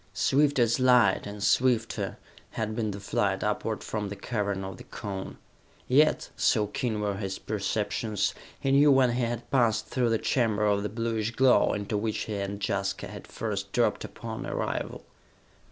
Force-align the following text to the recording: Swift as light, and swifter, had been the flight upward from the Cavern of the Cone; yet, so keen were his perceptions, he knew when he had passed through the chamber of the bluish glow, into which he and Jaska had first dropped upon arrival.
Swift 0.15 0.57
as 0.57 0.79
light, 0.79 1.27
and 1.27 1.43
swifter, 1.43 2.17
had 2.57 2.75
been 2.75 2.89
the 2.89 2.99
flight 2.99 3.43
upward 3.43 3.83
from 3.83 4.09
the 4.09 4.15
Cavern 4.15 4.63
of 4.63 4.77
the 4.77 4.83
Cone; 4.83 5.37
yet, 5.87 6.31
so 6.35 6.65
keen 6.65 6.99
were 6.99 7.17
his 7.17 7.37
perceptions, 7.37 8.33
he 8.59 8.71
knew 8.71 8.91
when 8.91 9.11
he 9.11 9.21
had 9.21 9.47
passed 9.51 9.85
through 9.85 10.09
the 10.09 10.17
chamber 10.17 10.65
of 10.65 10.81
the 10.81 10.89
bluish 10.89 11.29
glow, 11.29 11.73
into 11.73 11.97
which 11.97 12.17
he 12.23 12.33
and 12.37 12.59
Jaska 12.67 13.09
had 13.09 13.27
first 13.27 13.71
dropped 13.73 14.03
upon 14.03 14.47
arrival. 14.47 15.05